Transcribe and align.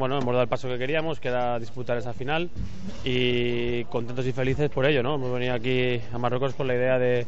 bueno, 0.00 0.16
hemos 0.16 0.32
dado 0.32 0.42
el 0.42 0.48
paso 0.48 0.66
que 0.66 0.78
queríamos, 0.78 1.20
que 1.20 1.28
era 1.28 1.58
disputar 1.58 1.98
esa 1.98 2.14
final 2.14 2.50
y 3.04 3.84
contentos 3.84 4.26
y 4.26 4.32
felices 4.32 4.70
por 4.70 4.86
ello, 4.86 5.02
¿no? 5.02 5.16
Hemos 5.16 5.32
venido 5.32 5.54
aquí 5.54 6.00
a 6.12 6.18
Marruecos 6.18 6.54
con 6.54 6.66
la 6.66 6.74
idea 6.74 6.98
de, 6.98 7.26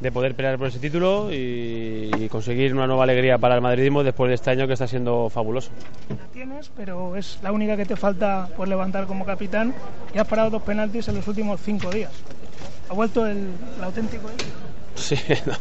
de 0.00 0.10
poder 0.10 0.34
pelear 0.34 0.56
por 0.58 0.68
ese 0.68 0.78
título 0.78 1.30
y, 1.30 2.10
y, 2.18 2.28
conseguir 2.30 2.74
una 2.74 2.86
nueva 2.86 3.04
alegría 3.04 3.36
para 3.36 3.54
el 3.54 3.60
madridismo 3.60 4.02
después 4.02 4.30
de 4.30 4.36
este 4.36 4.50
año 4.50 4.66
que 4.66 4.72
está 4.72 4.88
siendo 4.88 5.28
fabuloso. 5.28 5.70
La 6.08 6.26
tienes, 6.32 6.70
pero 6.74 7.14
es 7.14 7.38
la 7.42 7.52
única 7.52 7.76
que 7.76 7.84
te 7.84 7.94
falta 7.94 8.48
por 8.56 8.68
levantar 8.68 9.06
como 9.06 9.26
capitán 9.26 9.74
y 10.14 10.18
has 10.18 10.26
parado 10.26 10.48
dos 10.48 10.62
penaltis 10.62 11.06
en 11.08 11.16
los 11.16 11.28
últimos 11.28 11.60
cinco 11.60 11.90
días. 11.90 12.12
¿Ha 12.88 12.94
vuelto 12.94 13.26
el, 13.26 13.50
el 13.76 13.84
auténtico? 13.84 14.28
Sí, 14.94 15.16
no. 15.46 15.52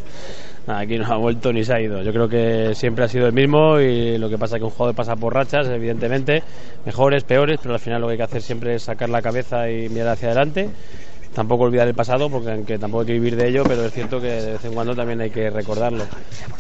Aquí 0.66 0.98
no 0.98 1.06
ha 1.06 1.18
vuelto 1.18 1.52
ni 1.52 1.64
se 1.64 1.74
ha 1.74 1.82
ido. 1.82 2.02
Yo 2.02 2.14
creo 2.14 2.30
que 2.30 2.74
siempre 2.74 3.04
ha 3.04 3.08
sido 3.10 3.28
el 3.28 3.34
mismo 3.34 3.80
y 3.80 4.18
lo 4.18 4.30
que 4.30 4.38
pasa 4.38 4.56
es 4.56 4.62
que 4.62 4.66
un 4.66 4.72
jugador 4.72 4.96
pasa 4.96 5.16
por 5.16 5.34
rachas, 5.34 5.68
evidentemente, 5.68 6.42
mejores, 6.86 7.24
peores, 7.26 7.60
pero 7.62 7.74
al 7.74 7.82
final 7.82 8.00
lo 8.00 8.08
que 8.08 8.14
hay 8.14 8.18
que 8.18 8.24
hacer 8.24 8.42
siempre 8.42 8.76
es 8.76 8.84
sacar 8.84 9.10
la 9.10 9.22
cabeza 9.22 9.70
y 9.70 9.90
mirar 9.90 10.10
hacia 10.10 10.30
adelante. 10.30 10.70
Tampoco 11.34 11.64
olvidar 11.64 11.88
el 11.88 11.96
pasado, 11.96 12.30
porque 12.30 12.52
aunque 12.52 12.78
tampoco 12.78 13.02
hay 13.02 13.08
que 13.08 13.14
vivir 13.14 13.36
de 13.36 13.50
ello, 13.50 13.64
pero 13.64 13.84
es 13.86 13.92
cierto 13.92 14.22
que 14.22 14.28
de 14.28 14.52
vez 14.54 14.66
en 14.66 14.74
cuando 14.74 14.96
también 14.96 15.20
hay 15.20 15.32
que 15.32 15.50
recordarlo. 15.50 16.04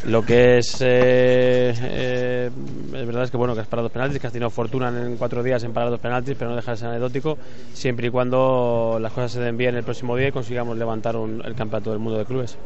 Lo 0.05 0.23
que 0.23 0.57
es, 0.57 0.81
eh, 0.81 1.71
eh, 1.79 2.49
es 2.87 3.05
verdad 3.05 3.23
es 3.23 3.31
que 3.31 3.37
bueno 3.37 3.53
que 3.53 3.61
has 3.61 3.67
parado 3.67 3.87
dos 3.87 3.93
penaltis, 3.93 4.19
que 4.19 4.27
has 4.27 4.33
tenido 4.33 4.49
fortuna 4.49 4.89
en 4.89 5.15
cuatro 5.15 5.43
días 5.43 5.63
en 5.63 5.73
parar 5.73 5.91
dos 5.91 5.99
penaltis, 5.99 6.35
pero 6.37 6.49
no 6.49 6.55
deja 6.55 6.71
de 6.71 6.77
ser 6.77 6.89
anecdótico, 6.89 7.37
siempre 7.71 8.07
y 8.07 8.09
cuando 8.09 8.97
las 8.99 9.13
cosas 9.13 9.33
se 9.33 9.41
den 9.41 9.57
bien 9.57 9.75
el 9.75 9.83
próximo 9.83 10.17
día 10.17 10.29
y 10.29 10.31
consigamos 10.31 10.75
levantar 10.75 11.15
un, 11.15 11.41
el 11.45 11.53
campeonato 11.53 11.91
del 11.91 11.99
mundo 11.99 12.17
de 12.17 12.25
clubes 12.25 12.57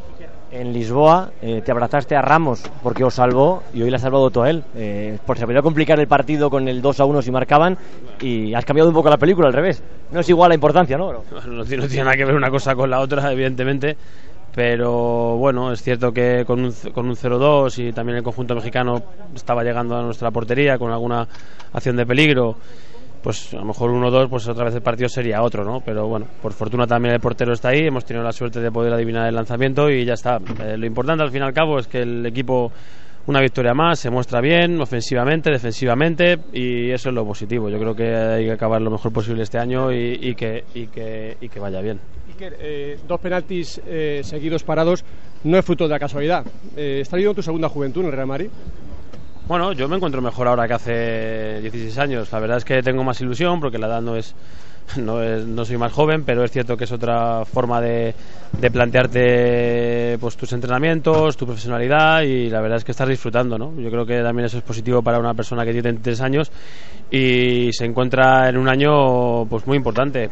en 0.51 0.73
Lisboa 0.73 1.31
eh, 1.41 1.61
te 1.63 1.71
abrazaste 1.71 2.15
a 2.15 2.21
Ramos 2.21 2.63
porque 2.81 3.03
os 3.03 3.13
salvó 3.13 3.63
y 3.73 3.81
hoy 3.81 3.89
le 3.89 3.97
ha 3.97 3.99
salvado 3.99 4.29
todo 4.29 4.43
a 4.43 4.49
él. 4.49 4.63
Eh, 4.75 5.17
porque 5.25 5.41
se 5.41 5.45
podía 5.45 5.61
complicar 5.61 5.99
el 5.99 6.07
partido 6.07 6.49
con 6.49 6.67
el 6.67 6.81
2 6.81 6.99
a 6.99 7.05
1 7.05 7.21
si 7.21 7.31
marcaban 7.31 7.77
y 8.21 8.53
has 8.53 8.65
cambiado 8.65 8.89
un 8.89 8.95
poco 8.95 9.09
la 9.09 9.17
película 9.17 9.47
al 9.47 9.53
revés. 9.53 9.83
No 10.11 10.19
es 10.21 10.29
igual 10.29 10.49
la 10.49 10.55
importancia, 10.55 10.97
¿no? 10.97 11.11
No, 11.47 11.53
no, 11.53 11.65
tiene, 11.65 11.83
no 11.83 11.89
tiene 11.89 12.05
nada 12.05 12.17
que 12.17 12.25
ver 12.25 12.35
una 12.35 12.49
cosa 12.49 12.75
con 12.75 12.89
la 12.89 12.99
otra, 12.99 13.31
evidentemente. 13.31 13.97
Pero 14.55 15.37
bueno, 15.37 15.71
es 15.71 15.83
cierto 15.83 16.11
que 16.11 16.43
con 16.45 16.65
un, 16.65 16.73
con 16.93 17.07
un 17.07 17.15
0-2 17.15 17.89
y 17.89 17.93
también 17.93 18.17
el 18.17 18.23
conjunto 18.23 18.55
mexicano 18.55 19.03
estaba 19.35 19.63
llegando 19.63 19.95
a 19.95 20.01
nuestra 20.01 20.31
portería 20.31 20.79
con 20.79 20.91
alguna 20.91 21.27
acción 21.73 21.95
de 21.95 22.05
peligro 22.07 22.55
pues 23.21 23.53
a 23.53 23.57
lo 23.57 23.65
mejor 23.65 23.91
uno 23.91 24.07
o 24.07 24.11
dos, 24.11 24.29
pues 24.29 24.47
otra 24.47 24.65
vez 24.65 24.75
el 24.75 24.81
partido 24.81 25.09
sería 25.09 25.41
otro, 25.41 25.63
¿no? 25.63 25.81
Pero 25.81 26.07
bueno, 26.07 26.27
por 26.41 26.53
fortuna 26.53 26.85
también 26.87 27.13
el 27.15 27.19
portero 27.19 27.53
está 27.53 27.69
ahí, 27.69 27.87
hemos 27.87 28.05
tenido 28.05 28.23
la 28.23 28.31
suerte 28.31 28.59
de 28.59 28.71
poder 28.71 28.93
adivinar 28.93 29.27
el 29.27 29.35
lanzamiento 29.35 29.89
y 29.89 30.05
ya 30.05 30.13
está. 30.13 30.39
Eh, 30.63 30.77
lo 30.77 30.85
importante 30.85 31.23
al 31.23 31.31
fin 31.31 31.41
y 31.41 31.45
al 31.45 31.53
cabo 31.53 31.79
es 31.79 31.87
que 31.87 32.01
el 32.01 32.25
equipo 32.25 32.71
una 33.27 33.41
victoria 33.41 33.73
más, 33.73 33.99
se 33.99 34.09
muestra 34.09 34.39
bien 34.39 34.79
ofensivamente, 34.79 35.51
defensivamente 35.51 36.37
y 36.53 36.89
eso 36.91 37.09
es 37.09 37.15
lo 37.15 37.25
positivo. 37.25 37.69
Yo 37.69 37.77
creo 37.77 37.93
que 37.93 38.15
hay 38.15 38.45
que 38.45 38.51
acabar 38.53 38.81
lo 38.81 38.89
mejor 38.89 39.11
posible 39.11 39.43
este 39.43 39.59
año 39.59 39.91
y, 39.91 40.17
y, 40.21 40.33
que, 40.33 40.63
y, 40.73 40.87
que, 40.87 41.35
y 41.41 41.49
que 41.49 41.59
vaya 41.59 41.81
bien. 41.81 41.99
Eh, 42.39 42.99
dos 43.07 43.19
penaltis 43.19 43.81
eh, 43.85 44.21
seguidos 44.23 44.63
parados 44.63 45.03
no 45.43 45.57
es 45.57 45.65
fruto 45.65 45.85
de 45.85 45.89
la 45.89 45.99
casualidad. 45.99 46.45
Eh, 46.75 46.99
¿Está 47.01 47.17
viviendo 47.17 47.35
tu 47.35 47.41
segunda 47.41 47.67
juventud 47.67 48.01
en 48.01 48.07
el 48.07 48.13
Real 48.13 48.27
Madrid? 48.27 48.49
Bueno, 49.47 49.71
yo 49.71 49.87
me 49.87 49.95
encuentro 49.95 50.21
mejor 50.21 50.49
ahora 50.49 50.67
que 50.67 50.73
hace 50.73 51.61
16 51.61 51.97
años. 51.99 52.29
La 52.33 52.39
verdad 52.41 52.57
es 52.57 52.65
que 52.65 52.83
tengo 52.83 53.05
más 53.05 53.21
ilusión 53.21 53.61
porque 53.61 53.77
la 53.77 53.87
edad 53.87 54.01
no 54.01 54.17
es, 54.17 54.35
no, 54.97 55.21
es, 55.21 55.45
no 55.45 55.65
soy 55.65 55.77
más 55.77 55.91
joven, 55.91 56.23
pero 56.23 56.43
es 56.43 56.51
cierto 56.51 56.77
que 56.77 56.85
es 56.85 56.91
otra 56.91 57.43
forma 57.45 57.81
de, 57.81 58.13
de, 58.59 58.71
plantearte 58.71 60.17
pues, 60.19 60.37
tus 60.37 60.53
entrenamientos, 60.53 61.35
tu 61.35 61.45
profesionalidad 61.45 62.21
y 62.21 62.49
la 62.49 62.61
verdad 62.61 62.77
es 62.77 62.85
que 62.85 62.91
estás 62.91 63.09
disfrutando. 63.09 63.57
¿no? 63.57 63.73
Yo 63.79 63.89
creo 63.89 64.05
que 64.05 64.21
también 64.21 64.45
eso 64.45 64.57
es 64.57 64.63
positivo 64.63 65.01
para 65.01 65.19
una 65.19 65.33
persona 65.33 65.65
que 65.65 65.71
tiene 65.71 65.83
33 65.83 66.21
años 66.21 66.51
y 67.09 67.71
se 67.71 67.85
encuentra 67.85 68.49
en 68.49 68.57
un 68.57 68.67
año 68.69 69.45
pues 69.45 69.65
muy 69.67 69.77
importante. 69.77 70.29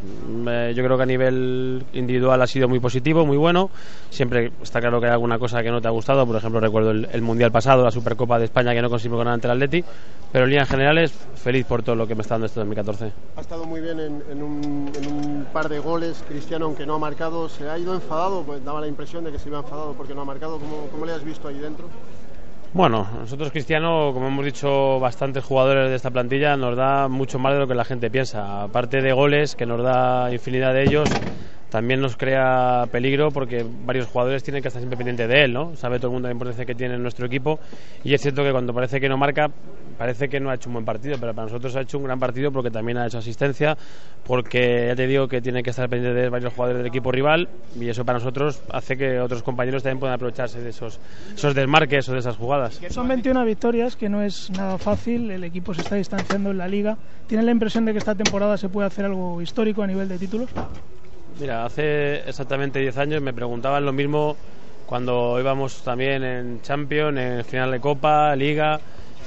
Eh, 0.48 0.74
yo 0.76 0.84
creo 0.84 0.98
que 0.98 1.04
a 1.04 1.08
nivel 1.08 1.84
individual 1.94 2.42
ha 2.42 2.48
sido 2.48 2.68
muy 2.68 2.80
positivo, 2.80 3.26
muy 3.26 3.38
bueno. 3.38 3.70
Siempre 4.10 4.52
está 4.62 4.80
claro 4.80 5.00
que 5.00 5.08
hay 5.08 5.14
alguna 5.14 5.38
cosa 5.38 5.62
que 5.62 5.72
no 5.72 5.82
te 5.82 5.88
ha 5.88 5.92
gustado. 5.92 6.26
Por 6.26 6.36
ejemplo, 6.36 6.60
recuerdo 6.60 6.92
el, 6.92 7.08
el 7.12 7.22
Mundial 7.22 7.52
pasado, 7.52 7.84
la 7.84 7.92
Supercopa 7.92 8.40
de 8.40 8.46
España 8.46 8.74
que 8.74 8.82
no 8.82 8.90
conseguimos 8.90 9.20
ganar 9.20 9.36
ante 9.36 9.48
el 9.48 9.54
Atleti. 9.54 9.84
Pero 10.32 10.44
en 10.44 10.52
líneas 10.52 10.70
generales, 10.70 11.14
feliz 11.36 11.66
por 11.66 11.82
todo 11.82 11.96
lo 11.96 12.06
que 12.06 12.14
me 12.14 12.22
está 12.22 12.34
dando 12.34 12.48
este 12.48 12.60
2014. 12.60 13.12
Ha 13.38 13.42
estado 13.42 13.66
muy 13.66 13.80
bien 13.80 14.00
en, 14.02 14.22
en, 14.30 14.44
en 14.46 15.14
un, 15.14 15.48
par 15.52 15.70
de 15.70 15.80
goles. 15.80 16.24
Cristiano, 16.28 16.66
aunque 16.66 16.86
no 16.86 16.96
ha 16.96 17.00
marcado, 17.00 17.50
se 17.50 17.70
ha 17.70 17.78
ido 17.78 17.94
enfadado. 17.94 18.44
Pues 18.44 18.64
daba 18.64 18.82
la 18.82 18.88
impresión 18.88 19.24
de 19.24 19.32
que 19.32 19.40
se 19.40 19.50
iba 19.50 19.60
enfadado 19.60 19.94
porque 19.94 20.14
no 20.14 20.22
ha 20.22 20.26
marcado. 20.26 20.60
¿Cómo, 20.60 20.88
cómo 20.92 21.06
le 21.06 21.14
has 21.14 21.24
visto 21.24 21.48
ahí 21.48 21.60
dentro? 21.60 21.88
Bueno, 22.74 23.08
nosotros 23.20 23.52
Cristiano, 23.52 24.12
como 24.14 24.28
hemos 24.28 24.44
dicho 24.44 25.00
bastantes 25.00 25.46
jugadores 25.46 25.90
de 25.90 25.96
esta 25.96 26.12
plantilla, 26.12 26.58
nos 26.58 26.76
da 26.76 27.08
mucho 27.08 27.40
más 27.40 27.54
de 27.54 27.60
lo 27.60 27.68
que 27.70 27.74
la 27.74 27.86
gente 27.86 28.12
piensa. 28.12 28.64
Aparte 28.64 29.02
de 29.02 29.14
goles, 29.14 29.56
que 29.56 29.66
nos 29.66 29.82
da 29.82 30.30
infinidad 30.30 30.74
de 30.74 30.84
ellos, 30.84 31.10
también 31.76 32.00
nos 32.00 32.16
crea 32.16 32.86
peligro 32.90 33.32
porque 33.32 33.66
varios 33.86 34.08
jugadores 34.08 34.42
tienen 34.44 34.62
que 34.62 34.70
estar 34.70 34.80
siempre 34.80 34.96
pendientes 34.96 35.28
de 35.28 35.44
él, 35.44 35.52
¿no? 35.52 35.76
Sabe 35.76 35.98
todo 35.98 36.08
el 36.08 36.14
mundo 36.14 36.30
la 36.30 36.32
importancia 36.32 36.64
que 36.64 36.74
tiene 36.74 36.96
en 36.96 37.02
nuestro 37.02 37.26
equipo 37.26 37.60
y 38.02 38.14
es 38.14 38.22
cierto 38.22 38.46
que 38.46 38.52
cuando 38.54 38.74
parece 38.74 39.02
que 39.02 39.10
no 39.10 39.18
marca, 39.18 39.52
parece 39.98 40.30
que 40.30 40.40
no 40.40 40.50
ha 40.50 40.56
hecho 40.56 40.70
un 40.70 40.76
buen 40.76 40.86
partido, 40.86 41.18
pero 41.20 41.34
para 41.34 41.48
nosotros 41.48 41.76
ha 41.76 41.82
hecho 41.82 41.98
un 41.98 42.06
gran 42.06 42.18
partido 42.18 42.50
porque 42.54 42.72
también 42.72 42.98
ha 42.98 43.08
hecho 43.08 43.18
asistencia, 43.18 43.78
porque 44.26 44.86
ya 44.88 44.96
te 44.96 45.06
digo 45.06 45.28
que 45.28 45.42
tiene 45.42 45.64
que 45.64 45.72
estar 45.72 45.90
pendiente 45.90 46.18
de 46.18 46.30
varios 46.30 46.54
jugadores 46.54 46.78
del 46.78 46.88
equipo 46.88 47.12
rival 47.12 47.50
y 47.78 47.90
eso 47.90 48.06
para 48.06 48.20
nosotros 48.20 48.62
hace 48.72 48.96
que 48.96 49.20
otros 49.20 49.44
compañeros 49.44 49.84
también 49.84 50.00
puedan 50.00 50.16
aprovecharse 50.16 50.62
de 50.62 50.70
esos, 50.70 51.02
esos 51.36 51.54
desmarques 51.54 52.08
o 52.08 52.14
de 52.14 52.20
esas 52.20 52.38
jugadas. 52.38 52.80
Son 52.88 53.06
21 53.06 53.44
victorias, 53.44 53.98
que 53.98 54.08
no 54.08 54.22
es 54.22 54.50
nada 54.52 54.78
fácil, 54.78 55.30
el 55.30 55.44
equipo 55.44 55.74
se 55.74 55.82
está 55.82 55.96
distanciando 55.96 56.52
en 56.52 56.58
la 56.58 56.70
liga. 56.70 56.98
¿Tienen 57.28 57.46
la 57.46 57.52
impresión 57.52 57.84
de 57.84 57.92
que 57.92 58.00
esta 58.00 58.16
temporada 58.16 58.58
se 58.58 58.70
puede 58.70 58.88
hacer 58.88 59.04
algo 59.04 59.42
histórico 59.42 59.84
a 59.84 59.88
nivel 59.88 60.08
de 60.08 60.18
títulos? 60.18 60.50
Mira, 61.40 61.66
hace 61.66 62.28
exactamente 62.30 62.80
10 62.80 62.98
años 62.98 63.22
me 63.22 63.34
preguntaban 63.34 63.86
lo 63.86 63.92
mismo 63.92 64.38
cuando 64.86 65.38
íbamos 65.40 65.82
también 65.84 66.24
en 66.24 66.62
Champions, 66.62 67.18
en 67.20 67.44
final 67.44 67.72
de 67.72 67.80
Copa, 67.82 68.34
Liga 68.36 68.80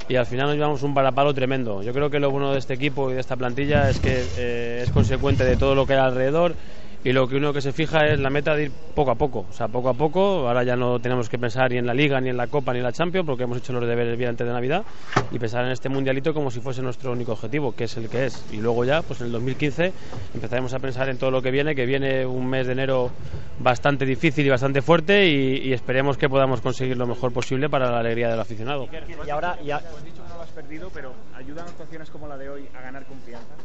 y 0.07 0.15
al 0.15 0.25
final 0.25 0.47
nos 0.47 0.55
llevamos 0.55 0.81
un 0.81 0.95
parapalo 0.95 1.35
tremendo. 1.35 1.83
Yo 1.83 1.93
creo 1.93 2.09
que 2.09 2.19
lo 2.19 2.31
bueno 2.31 2.51
de 2.51 2.57
este 2.57 2.73
equipo 2.73 3.11
y 3.11 3.13
de 3.13 3.19
esta 3.19 3.35
plantilla 3.37 3.89
es 3.89 3.99
que 3.99 4.25
eh, 4.35 4.79
es 4.81 4.89
consecuente 4.91 5.43
de 5.43 5.55
todo 5.55 5.75
lo 5.75 5.85
que 5.85 5.93
hay 5.93 5.99
alrededor 5.99 6.55
y 7.03 7.13
lo 7.13 7.27
que 7.27 7.37
uno 7.37 7.53
que 7.53 7.61
se 7.61 7.71
fija 7.71 8.05
es 8.05 8.19
la 8.19 8.29
meta 8.29 8.55
de 8.55 8.63
ir 8.63 8.71
poco 8.93 9.11
a 9.11 9.15
poco, 9.15 9.45
o 9.49 9.53
sea, 9.53 9.67
poco 9.67 9.89
a 9.89 9.93
poco, 9.93 10.47
ahora 10.47 10.63
ya 10.63 10.75
no 10.75 10.99
tenemos 10.99 11.29
que 11.29 11.37
pensar 11.37 11.71
ni 11.71 11.77
en 11.77 11.85
la 11.85 11.93
Liga, 11.93 12.19
ni 12.19 12.29
en 12.29 12.37
la 12.37 12.47
Copa, 12.47 12.73
ni 12.73 12.79
en 12.79 12.83
la 12.83 12.91
Champions, 12.91 13.25
porque 13.25 13.43
hemos 13.43 13.57
hecho 13.57 13.71
los 13.73 13.87
deberes 13.87 14.17
bien 14.17 14.31
antes 14.31 14.45
de 14.45 14.51
Navidad, 14.51 14.83
y 15.31 15.39
pensar 15.39 15.65
en 15.65 15.71
este 15.71 15.89
mundialito 15.89 16.33
como 16.33 16.51
si 16.51 16.59
fuese 16.59 16.81
nuestro 16.81 17.11
único 17.11 17.31
objetivo, 17.31 17.73
que 17.73 17.85
es 17.85 17.97
el 17.97 18.09
que 18.09 18.25
es. 18.25 18.45
Y 18.51 18.57
luego 18.57 18.83
ya, 18.83 19.01
pues 19.01 19.21
en 19.21 19.27
el 19.27 19.31
2015, 19.33 19.93
empezaremos 20.33 20.73
a 20.73 20.79
pensar 20.79 21.09
en 21.09 21.17
todo 21.17 21.31
lo 21.31 21.41
que 21.41 21.51
viene, 21.51 21.75
que 21.75 21.85
viene 21.85 22.25
un 22.25 22.47
mes 22.47 22.67
de 22.67 22.73
enero 22.73 23.11
bastante 23.59 24.05
difícil 24.05 24.45
y 24.45 24.49
bastante 24.49 24.81
fuerte, 24.81 25.27
y, 25.27 25.69
y 25.69 25.73
esperemos 25.73 26.17
que 26.17 26.27
podamos 26.27 26.61
conseguir 26.61 26.97
lo 26.97 27.07
mejor 27.07 27.31
posible 27.31 27.69
para 27.69 27.89
la 27.89 27.99
alegría 27.99 28.29
del 28.29 28.39
aficionado. 28.39 28.87
Y 29.25 29.29
ahora, 29.29 29.57
ya... 29.63 29.77
has 29.77 30.03
dicho 30.03 30.21
que 30.23 30.29
no 30.29 30.35
lo 30.35 30.41
has 30.41 30.49
perdido, 30.49 30.89
pero 30.93 31.13
¿ayudan 31.35 31.67
actuaciones 31.67 32.09
como 32.09 32.27
la 32.27 32.37
de 32.37 32.49
hoy 32.49 32.67
a 32.77 32.81
ganar 32.81 33.05
confianza? 33.05 33.55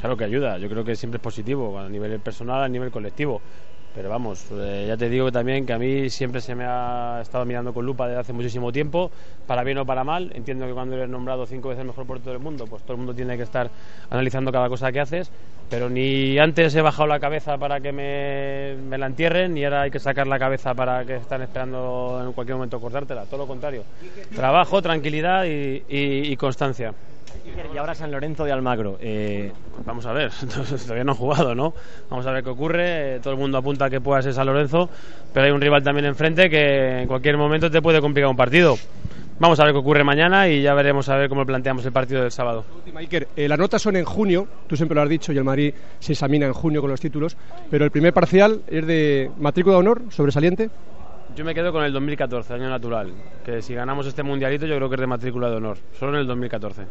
Claro 0.00 0.16
que 0.16 0.24
ayuda, 0.24 0.58
yo 0.58 0.68
creo 0.68 0.84
que 0.84 0.94
siempre 0.94 1.16
es 1.16 1.22
positivo, 1.22 1.78
a 1.78 1.88
nivel 1.88 2.20
personal, 2.20 2.62
a 2.62 2.68
nivel 2.68 2.90
colectivo. 2.90 3.40
Pero 3.94 4.10
vamos, 4.10 4.44
eh, 4.52 4.84
ya 4.86 4.96
te 4.98 5.08
digo 5.08 5.32
también 5.32 5.64
que 5.64 5.72
a 5.72 5.78
mí 5.78 6.10
siempre 6.10 6.42
se 6.42 6.54
me 6.54 6.64
ha 6.66 7.18
estado 7.22 7.46
mirando 7.46 7.72
con 7.72 7.86
lupa 7.86 8.06
desde 8.06 8.20
hace 8.20 8.32
muchísimo 8.34 8.70
tiempo, 8.70 9.10
para 9.46 9.64
bien 9.64 9.78
o 9.78 9.86
para 9.86 10.04
mal. 10.04 10.30
Entiendo 10.34 10.66
que 10.66 10.74
cuando 10.74 10.96
eres 10.96 11.08
nombrado 11.08 11.46
cinco 11.46 11.70
veces 11.70 11.86
mejor 11.86 12.06
por 12.06 12.20
todo 12.20 12.34
el 12.34 12.38
mundo, 12.38 12.66
pues 12.66 12.82
todo 12.82 12.92
el 12.92 12.98
mundo 12.98 13.14
tiene 13.14 13.38
que 13.38 13.44
estar 13.44 13.70
analizando 14.10 14.52
cada 14.52 14.68
cosa 14.68 14.92
que 14.92 15.00
haces. 15.00 15.30
Pero 15.70 15.88
ni 15.88 16.38
antes 16.38 16.74
he 16.74 16.82
bajado 16.82 17.06
la 17.06 17.18
cabeza 17.18 17.56
para 17.56 17.80
que 17.80 17.90
me, 17.90 18.76
me 18.86 18.98
la 18.98 19.06
entierren, 19.06 19.54
ni 19.54 19.64
ahora 19.64 19.80
hay 19.82 19.90
que 19.90 19.98
sacar 19.98 20.26
la 20.26 20.38
cabeza 20.38 20.74
para 20.74 21.06
que 21.06 21.16
están 21.16 21.40
esperando 21.40 22.22
en 22.22 22.34
cualquier 22.34 22.56
momento 22.56 22.78
cortártela. 22.78 23.24
Todo 23.24 23.38
lo 23.38 23.46
contrario. 23.46 23.82
Trabajo, 24.34 24.82
tranquilidad 24.82 25.46
y, 25.46 25.84
y, 25.88 26.32
y 26.32 26.36
constancia. 26.36 26.92
Y 27.72 27.78
ahora 27.78 27.94
San 27.94 28.10
Lorenzo 28.10 28.44
de 28.44 28.52
Almagro. 28.52 28.98
Eh... 29.00 29.52
Vamos 29.84 30.06
a 30.06 30.12
ver, 30.12 30.30
todavía 30.84 31.04
no 31.04 31.12
han 31.12 31.18
jugado, 31.18 31.54
¿no? 31.54 31.74
Vamos 32.10 32.26
a 32.26 32.32
ver 32.32 32.42
qué 32.42 32.50
ocurre. 32.50 33.20
Todo 33.20 33.34
el 33.34 33.38
mundo 33.38 33.58
apunta 33.58 33.88
que 33.88 34.00
pueda 34.00 34.22
ser 34.22 34.34
San 34.34 34.46
Lorenzo, 34.46 34.88
pero 35.32 35.46
hay 35.46 35.52
un 35.52 35.60
rival 35.60 35.82
también 35.82 36.06
enfrente 36.06 36.50
que 36.50 37.02
en 37.02 37.08
cualquier 37.08 37.36
momento 37.36 37.70
te 37.70 37.80
puede 37.80 38.00
complicar 38.00 38.30
un 38.30 38.36
partido. 38.36 38.76
Vamos 39.38 39.60
a 39.60 39.64
ver 39.64 39.74
qué 39.74 39.78
ocurre 39.78 40.02
mañana 40.02 40.48
y 40.48 40.62
ya 40.62 40.72
veremos 40.72 41.10
a 41.10 41.16
ver 41.16 41.28
cómo 41.28 41.44
planteamos 41.44 41.84
el 41.84 41.92
partido 41.92 42.22
del 42.22 42.30
sábado. 42.30 42.64
Última, 42.74 43.00
Iker, 43.00 43.28
eh, 43.36 43.46
las 43.46 43.58
notas 43.58 43.82
son 43.82 43.96
en 43.96 44.06
junio, 44.06 44.48
tú 44.66 44.76
siempre 44.76 44.94
lo 44.94 45.02
has 45.02 45.10
dicho 45.10 45.30
y 45.30 45.36
el 45.36 45.44
Madrid 45.44 45.74
se 45.98 46.12
examina 46.12 46.46
en 46.46 46.54
junio 46.54 46.80
con 46.80 46.90
los 46.90 47.00
títulos, 47.00 47.36
pero 47.70 47.84
el 47.84 47.90
primer 47.90 48.14
parcial 48.14 48.62
es 48.66 48.86
de 48.86 49.30
matrícula 49.38 49.74
de 49.74 49.80
honor, 49.80 50.02
sobresaliente. 50.08 50.70
Yo 51.36 51.44
me 51.44 51.54
quedo 51.54 51.70
con 51.70 51.84
el 51.84 51.92
2014, 51.92 52.54
año 52.54 52.70
natural, 52.70 53.12
que 53.44 53.60
si 53.60 53.74
ganamos 53.74 54.06
este 54.06 54.22
mundialito 54.22 54.64
yo 54.64 54.76
creo 54.76 54.88
que 54.88 54.94
es 54.94 55.00
de 55.02 55.06
matrícula 55.06 55.50
de 55.50 55.56
honor, 55.56 55.76
solo 55.98 56.14
en 56.14 56.20
el 56.20 56.26
2014. 56.26 56.86